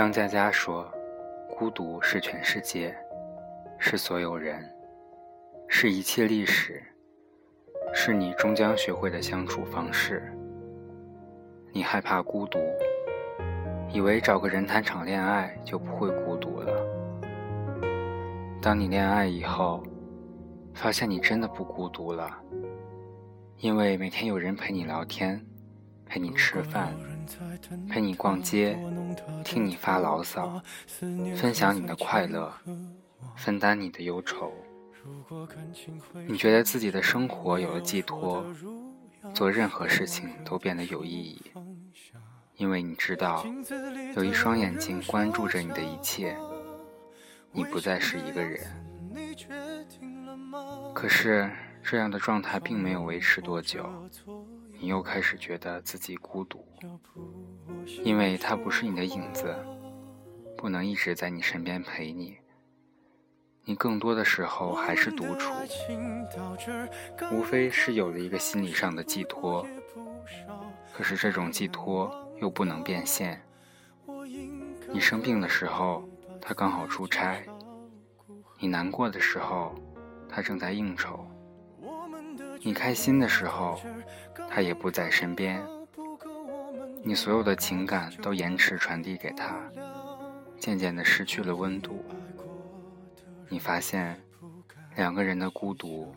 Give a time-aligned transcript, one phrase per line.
[0.00, 0.90] 张嘉佳说
[1.58, 2.96] ：“孤独是全世界，
[3.76, 4.64] 是所有人，
[5.68, 6.82] 是一切历史，
[7.92, 10.32] 是你终将学会的相处方式。
[11.70, 12.58] 你害怕孤独，
[13.92, 16.79] 以为找个人谈场恋爱就不会孤独了。
[18.62, 19.82] 当你恋爱以后，
[20.74, 22.30] 发现你真的不孤独了，
[23.58, 25.44] 因为每天有人陪你聊天，
[26.04, 26.94] 陪你吃饭。”
[27.88, 28.76] 陪你逛街，
[29.44, 30.60] 听你发牢骚，
[31.36, 32.52] 分享你的快乐，
[33.36, 34.52] 分担你的忧愁。
[36.26, 38.44] 你觉得自己的生活有了寄托，
[39.32, 41.40] 做任何事情都变得有意义，
[42.56, 43.46] 因为你知道
[44.16, 46.36] 有一双眼睛关注着你的一切，
[47.52, 48.60] 你不再是一个人。
[50.94, 51.50] 可是
[51.82, 53.88] 这样的状态并没有维持多久。
[54.80, 56.64] 你又开始觉得自己孤独，
[58.02, 59.54] 因为他不是你的影子，
[60.56, 62.38] 不能一直在你身边陪你。
[63.64, 65.52] 你更多的时候还是独处，
[67.30, 69.66] 无非是有了一个心理上的寄托，
[70.94, 73.42] 可是这种寄托又不能变现。
[74.90, 76.08] 你生病的时候，
[76.40, 77.42] 他刚好出差；
[78.58, 79.74] 你难过的时候，
[80.28, 81.26] 他正在应酬。
[82.62, 83.80] 你开心的时候，
[84.48, 85.62] 他也不在身边。
[87.02, 89.58] 你所有的情感都延迟传递给他，
[90.58, 92.04] 渐渐的失去了温度。
[93.48, 94.20] 你发现，
[94.96, 96.14] 两个人的孤独，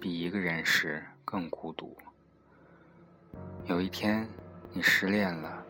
[0.00, 1.96] 比一个人时更孤独。
[3.66, 4.28] 有一天，
[4.72, 5.64] 你失恋了，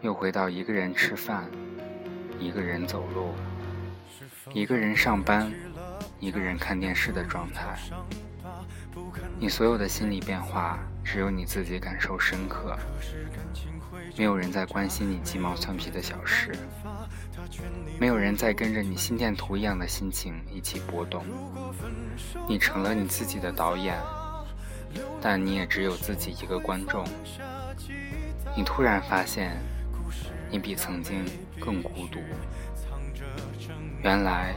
[0.00, 1.48] 又回到一个人吃饭，
[2.38, 3.34] 一个人走路，
[4.52, 5.50] 一个人上班，
[6.20, 7.78] 一个人看电视的状态。
[9.38, 12.76] 你所有的心理变化，只有你自己感受深刻。
[14.16, 16.52] 没有人在关心你鸡毛蒜皮的小事，
[17.98, 21.24] 没有人在跟着你心电图一样的心情一起波动。
[22.48, 23.94] 你成了你自己的导演，
[25.20, 27.04] 但你也只有自己一个观众。
[28.56, 29.56] 你突然发现，
[30.50, 31.24] 你比曾经
[31.60, 32.20] 更孤独。
[34.02, 34.54] 原来，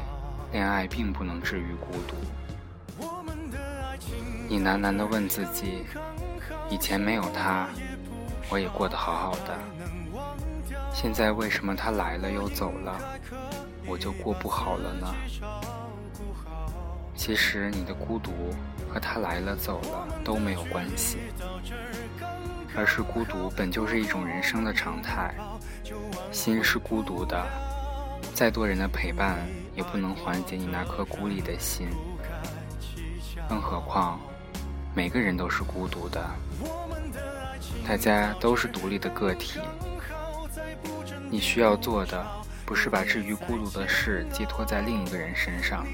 [0.52, 2.16] 恋爱并不能治愈孤独。
[4.48, 5.86] 你喃喃地问自己：
[6.70, 7.68] 以前没有他，
[8.50, 9.58] 我也过得好好的。
[10.94, 13.00] 现在为什么他来了又走了，
[13.86, 15.16] 我就过不好了呢？
[17.16, 18.32] 其实你的孤独
[18.90, 21.18] 和他来了走了都没有关系，
[22.76, 25.36] 而是孤独本就是一种人生的常态。
[26.32, 27.46] 心是孤独的，
[28.34, 29.38] 再多人的陪伴
[29.76, 31.88] 也不能缓解你那颗孤立的心。
[33.48, 34.20] 更何况。
[34.96, 36.20] 每个人都是孤独的，
[37.88, 39.60] 大家都是独立的个体。
[41.30, 42.26] 你需要做的，
[42.66, 45.86] 不是把治愈孤独的事寄托在另一个人身上，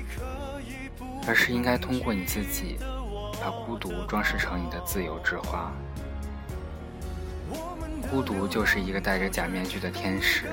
[1.27, 2.77] 而是应该通过你自己，
[3.41, 5.71] 把孤独装饰成你的自由之花。
[8.09, 10.47] 孤独就是一个戴着假面具的天使，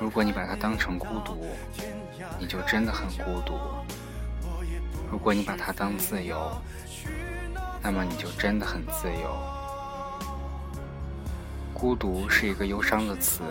[0.00, 1.46] 如果你把它当成孤独，
[2.38, 3.58] 你就真的很孤独。
[5.10, 6.50] 如果你把它当自由，
[7.82, 9.36] 那么你就真的很自由。
[11.74, 13.42] 孤独是一个忧伤的词，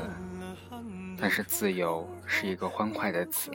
[1.20, 3.52] 但是自由是一个欢快的词。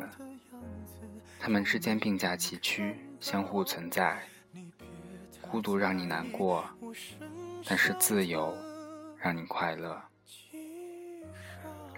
[1.40, 4.22] 它们之间并驾齐驱，相互存在。
[5.40, 6.64] 孤独让你难过，
[7.66, 8.56] 但是自由
[9.22, 10.02] 让你快乐。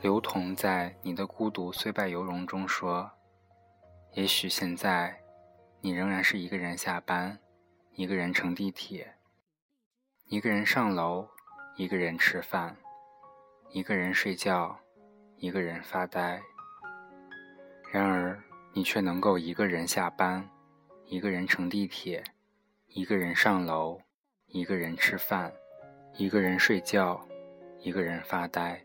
[0.03, 3.11] 刘同在《你的孤独虽败犹荣》中说
[4.13, 5.19] ：“也许现在。”
[5.81, 7.39] 你仍然是一个人下班，
[7.93, 9.17] 一个人乘地铁，
[10.29, 11.29] 一个人上楼，
[11.77, 12.75] 一个人吃饭，
[13.71, 14.79] 一个人睡觉，
[15.37, 16.41] 一个人发呆。
[17.93, 18.43] 然而，
[18.73, 20.49] 你却能够一个人下班，
[21.05, 22.25] 一个人乘地铁，
[22.87, 24.01] 一个人上楼，
[24.47, 25.53] 一个人吃饭，
[26.17, 27.21] 一个人睡觉，
[27.81, 28.81] 一个人发呆。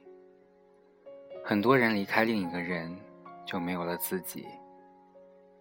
[1.43, 2.97] 很多人离开另一个人，
[3.45, 4.45] 就没有了自己，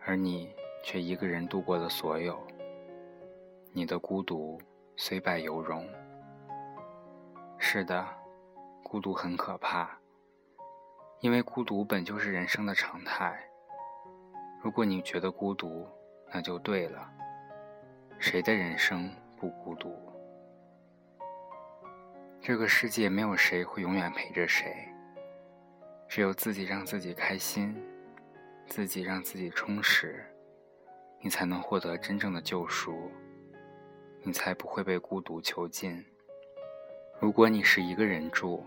[0.05, 0.49] 而你。
[0.81, 2.41] 却一个人度过了所有。
[3.73, 4.59] 你的孤独
[4.97, 5.87] 虽败犹荣。
[7.59, 8.07] 是的，
[8.85, 9.91] 孤独很可怕，
[11.21, 13.39] 因为孤独本就是人生的常态。
[14.63, 15.87] 如果你觉得孤独，
[16.33, 17.11] 那就对了。
[18.19, 19.93] 谁的人生不孤独？
[22.49, 24.75] 这个世界没有谁会永远陪着谁，
[26.09, 27.77] 只有自己让自己开心。
[28.67, 30.25] 自己让自己充实，
[31.21, 33.13] 你才能获得真正的救赎，
[34.23, 36.03] 你才不会被孤独囚禁。
[37.21, 38.65] 如果你是一个人住，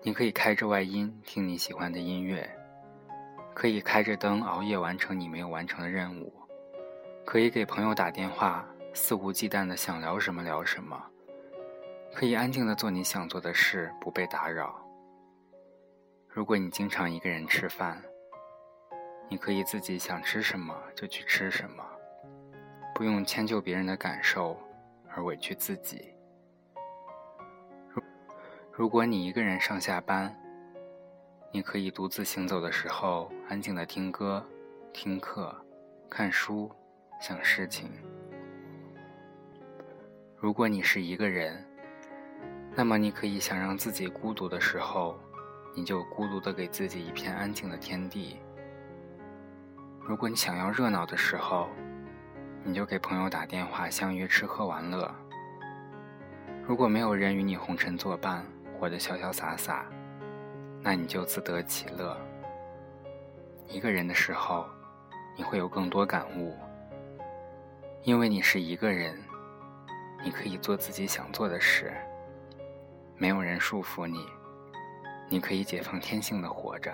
[0.00, 2.48] 你可以开着外音听你喜欢的音乐，
[3.52, 6.32] 可以开着灯熬夜完成你没有完成的任务，
[7.24, 8.64] 可以给朋友打电话，
[8.94, 11.04] 肆无忌惮的想聊什么聊什么，
[12.14, 14.78] 可以安静的做你想做的事，不被打扰。
[16.28, 18.02] 如果你经常一个人吃饭，
[19.28, 21.84] 你可以自己想吃什么就去吃什么，
[22.94, 24.56] 不用迁就别人的感受
[25.08, 26.12] 而委屈自己。
[27.88, 28.02] 如
[28.70, 30.34] 如果你一个人上下班，
[31.50, 34.46] 你可以独自行走的时候安静的听歌、
[34.92, 35.54] 听课、
[36.08, 36.70] 看书、
[37.20, 37.90] 想事情。
[40.36, 41.64] 如果你是一个人，
[42.74, 45.18] 那么你可以想让自己孤独的时候，
[45.74, 48.38] 你就孤独的给自己一片安静的天地。
[50.00, 51.68] 如果你想要热闹的时候，
[52.64, 55.14] 你就给朋友打电话相约吃喝玩乐。
[56.66, 58.44] 如果没有人与你红尘作伴，
[58.78, 59.84] 活得潇潇洒洒，
[60.80, 62.16] 那你就自得其乐。
[63.68, 64.64] 一个人的时候，
[65.36, 66.56] 你会有更多感悟，
[68.02, 69.16] 因为你是一个人，
[70.24, 71.92] 你可以做自己想做的事，
[73.22, 74.26] 没有人束缚你，
[75.28, 76.92] 你可以解放天性的活着。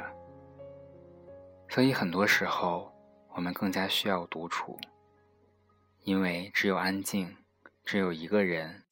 [1.70, 2.92] 所以很多时候，
[3.34, 4.78] 我们更加需要独处，
[6.02, 7.34] 因为只有安静，
[7.82, 8.84] 只有一个人，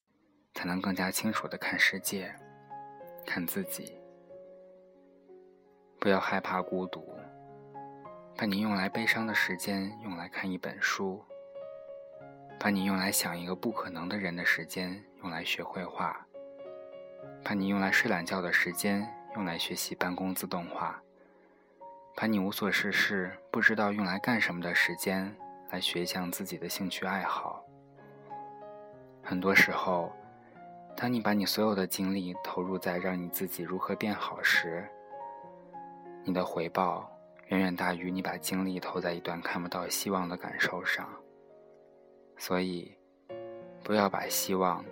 [0.55, 2.35] 才能更加清楚的看世界。
[3.27, 4.01] 看自己，
[6.01, 7.07] 不要害怕孤独。
[8.35, 11.23] 把你用来悲伤的时间用来看一本书，
[12.59, 16.26] 把你用来想一个不可能的人的时间用来学绘画，
[17.45, 21.01] 把你用来睡懒觉的时间用来学习办公自动化，
[22.15, 25.35] 把你无所事事不知道用来干什么的时间
[25.71, 27.65] 来学一项自己的兴趣爱好。
[29.23, 30.13] 很多时候。
[30.99, 34.89] 当你把你所有的精力投入在让你自己如何变好时，
[36.25, 37.07] 你的回报
[37.49, 41.07] 远远大于你把精力投在一段看不到希望的感受上。
[42.39, 42.97] 所以，
[43.85, 44.83] 不要把希望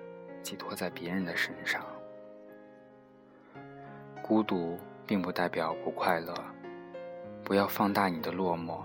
[0.42, 1.82] 寄托在别人的身上。
[4.26, 6.34] 孤独并不代表不快乐，
[7.44, 8.80] 不要放大你的落寞，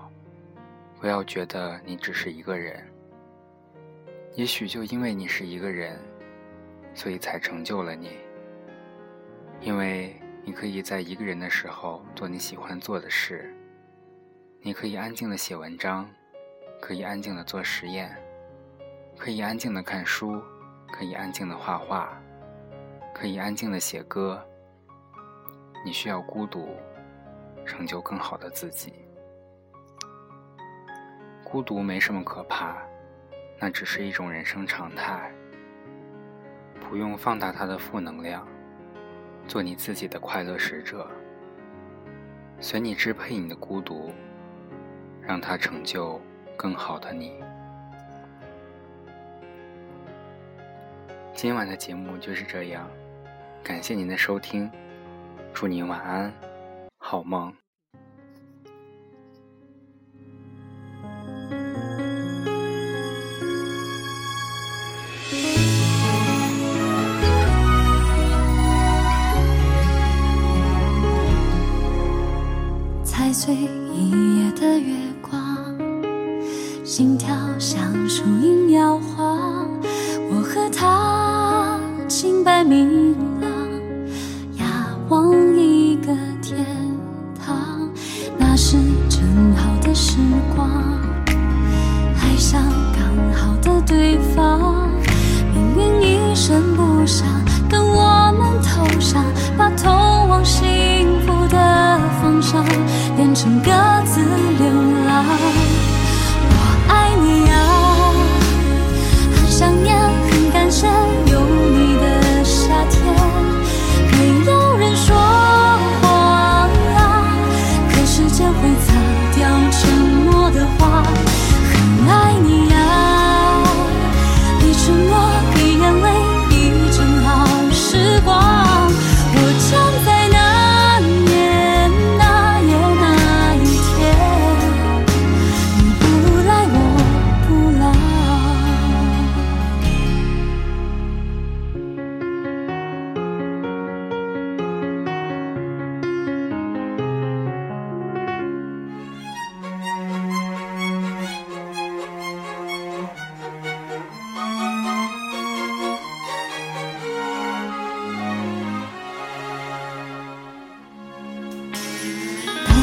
[0.99, 2.85] 不要觉得你只是一个人。
[4.35, 5.97] 也许就因为你是一个人。
[6.95, 8.17] 所以才成就了你，
[9.61, 10.13] 因为
[10.43, 13.53] 你可以在一个人的时候做你喜欢做的事，
[14.59, 16.09] 你可以安静的写文章，
[16.81, 18.13] 可以安静的做实验，
[19.17, 20.41] 可以安静的看书，
[20.91, 22.19] 可以安静的画画，
[23.13, 24.43] 可以安静的写歌。
[25.85, 26.75] 你需要孤独，
[27.65, 28.93] 成就更好的自己。
[31.43, 32.77] 孤独没什么可怕，
[33.57, 35.31] 那只是一种人生常态。
[36.81, 38.47] 不用放大它的负能量，
[39.47, 41.09] 做你自己的快乐使者，
[42.59, 44.11] 随你支配你的孤独，
[45.21, 46.19] 让它成就
[46.57, 47.41] 更好的你。
[51.33, 52.87] 今晚的节目就是这样，
[53.63, 54.69] 感谢您的收听，
[55.53, 56.33] 祝您晚安，
[56.97, 57.53] 好梦。
[103.39, 103.88] 唱歌。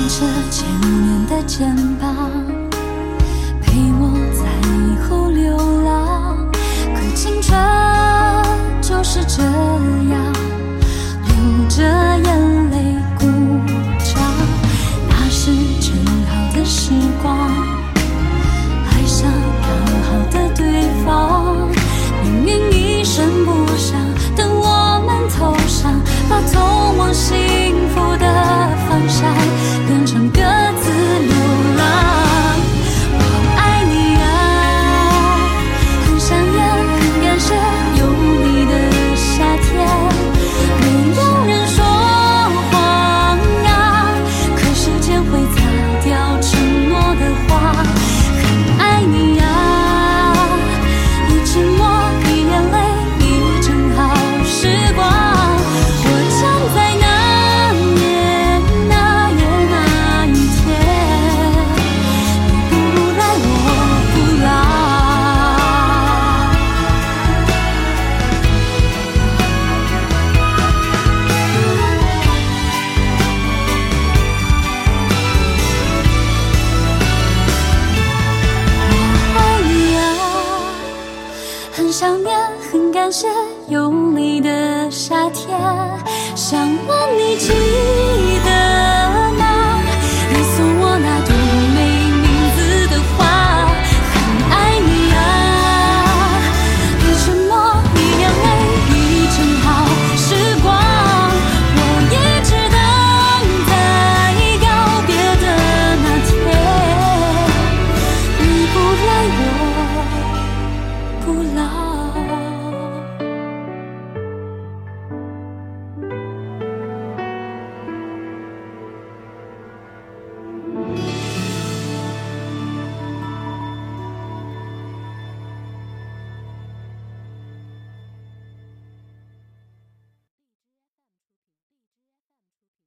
[0.08, 2.30] 着千年的肩膀
[3.60, 4.44] 陪我在
[4.78, 6.48] 以后流浪。
[6.94, 7.58] 可青春
[8.80, 10.32] 就是这样
[11.24, 13.26] 流着眼泪鼓
[13.98, 14.22] 掌。
[15.08, 15.92] 那是正
[16.26, 17.85] 好的时光。
[86.66, 88.05] 想问你几